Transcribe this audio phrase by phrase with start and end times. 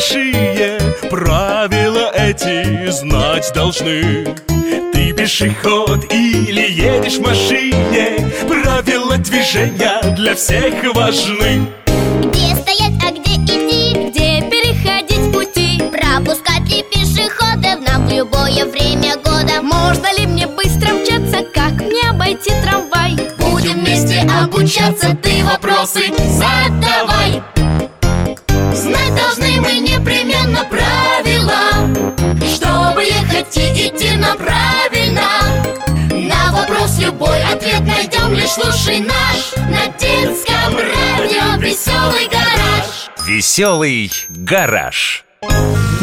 [0.00, 0.80] большие
[1.10, 4.34] Правила эти знать должны
[4.92, 11.66] Ты пешеход или едешь в машине Правила движения для всех важны
[12.24, 13.92] Где стоять, а где идти?
[14.08, 15.82] Где переходить пути?
[15.92, 19.60] Пропускать ли пешеходов нам в любое время года?
[19.62, 21.44] Можно ли мне быстро мчаться?
[21.54, 23.16] Как мне обойти трамвай?
[23.38, 26.69] Будем вместе обучаться, ты вопросы задавай
[38.30, 45.24] Лишь слушай наш На детском радио Веселый гараж Веселый гараж.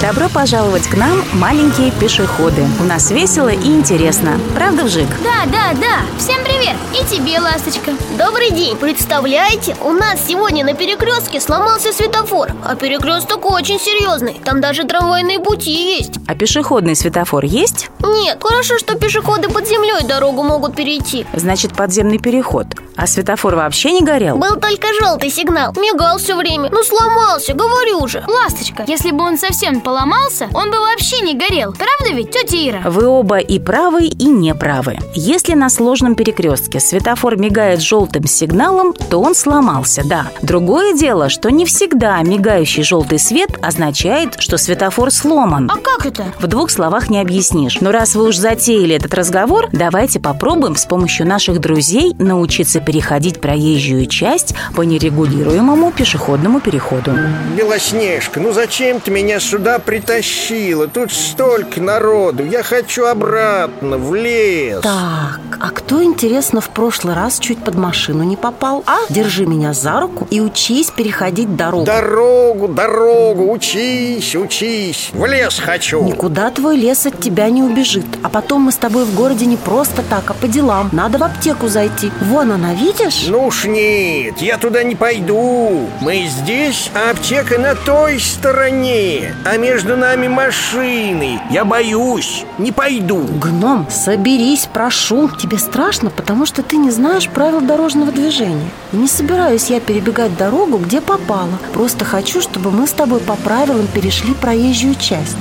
[0.00, 2.66] Добро пожаловать к нам, маленькие пешеходы.
[2.80, 4.38] У нас весело и интересно.
[4.54, 5.08] Правда, Вжик?
[5.24, 6.18] Да, да, да.
[6.18, 6.76] Всем привет.
[6.92, 7.92] И тебе, ласточка.
[8.18, 8.76] Добрый день!
[8.76, 15.40] Представляете, у нас сегодня на перекрестке сломался светофор А перекресток очень серьезный Там даже трамвайные
[15.40, 17.90] пути есть А пешеходный светофор есть?
[18.14, 22.66] Нет, хорошо, что пешеходы под землей дорогу могут перейти Значит, подземный переход.
[22.96, 24.38] А светофор вообще не горел?
[24.38, 29.38] Был только желтый сигнал Мигал все время Ну сломался, говорю же Ласточка, если бы он
[29.38, 31.72] совсем поломался, он бы вообще не горел.
[31.72, 32.90] Правда ведь, тетя Ира?
[32.90, 34.98] Вы оба и правы, и не правы.
[35.14, 40.26] Если на сложном перекрестке светофор мигает желтым сигналом, то он сломался, да.
[40.42, 45.70] Другое дело, что не всегда мигающий желтый свет означает, что светофор сломан.
[45.70, 46.24] А как это?
[46.38, 47.80] В двух словах не объяснишь.
[47.80, 53.40] Но раз вы уж затеяли этот разговор, давайте попробуем с помощью наших друзей научиться переходить
[53.40, 57.12] проезжую часть по нерегулируемому пешеходному переходу.
[57.56, 60.88] Белоснежка, ну зачем ты меня сюда притащила?
[60.88, 67.38] Тут столько народу, я хочу обратно, в лес Так, а кто, интересно, в прошлый раз
[67.38, 68.84] чуть под машину не попал?
[68.86, 68.98] А?
[69.08, 76.04] Держи меня за руку и учись переходить дорогу Дорогу, дорогу, учись, учись, в лес хочу
[76.04, 77.85] Никуда твой лес от тебя не убежит
[78.22, 80.88] А потом мы с тобой в городе не просто так, а по делам.
[80.92, 82.10] Надо в аптеку зайти.
[82.20, 83.26] Вон она, видишь?
[83.28, 85.88] Ну уж нет, я туда не пойду.
[86.00, 91.40] Мы здесь, а аптека на той стороне А между нами машины.
[91.50, 93.18] Я боюсь, не пойду.
[93.40, 95.28] Гном, соберись, прошу.
[95.28, 98.70] Тебе страшно, потому что ты не знаешь правил дорожного движения.
[98.92, 101.58] И не собираюсь я перебегать дорогу, где попало.
[101.72, 105.36] Просто хочу, чтобы мы с тобой по правилам перешли проезжую часть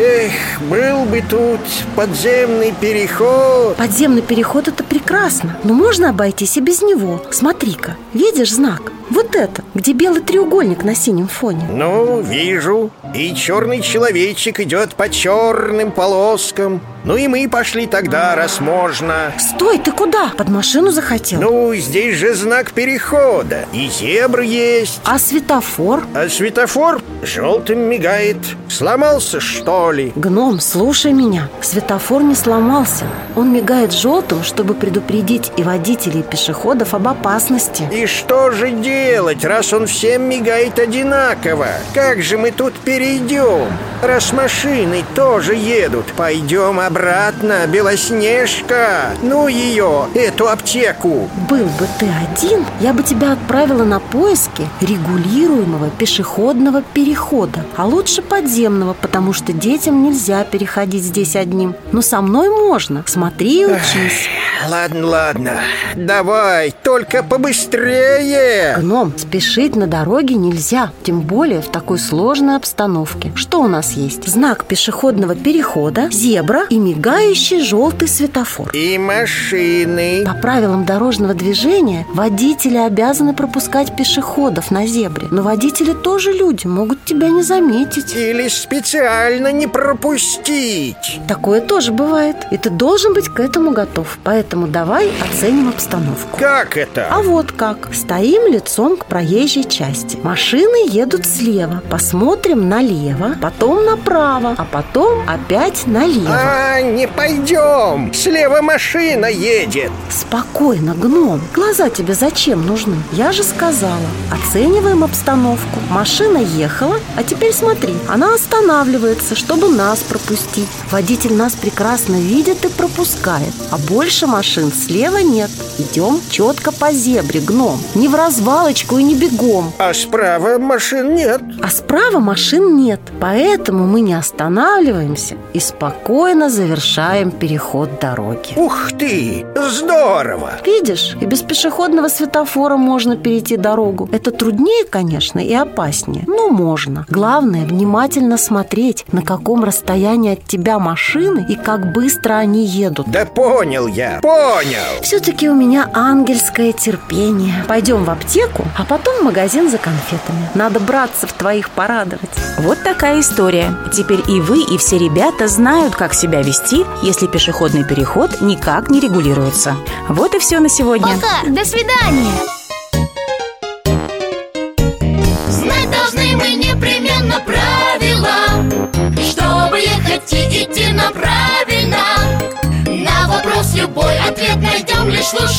[0.00, 1.58] Эх, был бы тут
[1.96, 8.92] подземный переход Подземный переход– это прекрасно Но можно обойтись и без него Смотри-ка, видишь знак?
[9.10, 15.08] Вот это, где белый треугольник на синем фоне Ну, вижу И черный человечек идет по
[15.08, 20.30] черным полоскам Ну и мы пошли тогда, раз можно Стой, ты куда?
[20.36, 21.40] Под машину захотел?
[21.40, 26.04] Ну, здесь же знак перехода И зебр есть А светофор?
[26.14, 28.36] А светофор желтым мигает
[28.68, 30.12] Сломался, что ли?
[30.16, 33.04] Гном, слушай меня Светофор не сломался
[33.38, 37.88] Он мигает желтым, чтобы предупредить и водителей, и пешеходов об опасности.
[37.92, 41.68] И что же делать, раз он всем мигает одинаково?
[41.94, 43.68] Как же мы тут перейдем?
[44.02, 49.10] Раз машины тоже едут Пойдем обратно, Белоснежка.
[49.22, 51.28] Ну ее, эту аптеку.
[51.50, 58.22] Был бы ты один, я бы тебя отправила на поиски регулируемого пешеходного перехода А лучше
[58.22, 61.74] подземного, потому что детям нельзя переходить здесь одним.
[61.90, 64.28] Но со мной можно, смотри и учись
[64.68, 65.60] Ладно, ладно,
[65.94, 73.30] давай, только побыстрее Гном, спешить на дороге нельзя, тем более в такой сложной обстановке.
[73.36, 74.26] Что у нас есть?
[74.26, 78.70] Знак пешеходного перехода, зебра и мигающий желтый светофор.
[78.72, 85.28] И машины По правилам дорожного движения водители обязаны пропускать пешеходов на зебре.
[85.30, 88.14] Но водители тоже люди, могут тебя не заметить.
[88.16, 92.36] Или специально не пропустить Такое тоже бывает.
[92.50, 94.16] И ты должен быть к этому готов.
[94.22, 96.38] Поэтому давай оценим обстановку.
[96.38, 97.08] Как это?
[97.10, 97.92] А вот как.
[97.92, 100.16] Стоим лицом к проезжей части.
[100.22, 101.82] Машины едут слева.
[101.90, 106.30] Посмотрим налево, потом направо, а потом опять налево.
[106.30, 111.40] А, не пойдем Слева машина едет Спокойно, гном.
[111.54, 112.96] Глаза тебе зачем нужны?
[113.12, 114.08] Я же сказала.
[114.30, 115.80] Оцениваем обстановку.
[115.90, 117.94] Машина ехала, а теперь смотри.
[118.08, 120.68] Она останавливается, чтобы нас пропустить.
[120.92, 123.07] Водитель нас прекрасно видит и пропускает.
[123.08, 125.50] Пропускает А больше машин слева нет.
[125.78, 127.78] Идем четко по зебре, гном.
[127.94, 129.72] Не в развалочку и не бегом.
[129.78, 131.40] А справа машин нет.
[131.62, 133.00] А справа машин нет.
[133.20, 138.54] Поэтому мы не останавливаемся И спокойно завершаем переход дороги.
[138.56, 140.52] Ух ты, здорово!
[140.64, 144.08] Видишь, и без пешеходного светофора можно перейти дорогу.
[144.12, 147.06] Это труднее, конечно, и опаснее Но можно.
[147.08, 153.24] Главное внимательно смотреть, на каком расстоянии от тебя машины И как быстро они едут Да
[153.24, 159.70] понял я, понял Все-таки у меня ангельское терпение Пойдем в аптеку, а потом в магазин
[159.70, 163.74] за конфетами Надо братцев твоих порадовать Вот такая история.
[163.92, 169.00] Теперь и вы, и все ребята знают, как себя вести, если пешеходный переход никак не
[169.00, 169.76] регулируется.
[170.08, 171.14] Вот и все на сегодня.
[171.14, 171.50] Пока!
[171.50, 172.57] До свидания!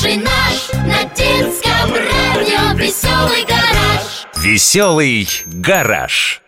[0.10, 6.42] Слушай наш На детском радио Веселый гараж Веселый гараж.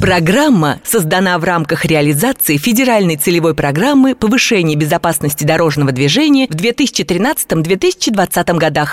[0.00, 8.84] Программа создана в рамках реализации федеральной целевой программы повышения безопасности дорожного движения в 2013-2020 годах.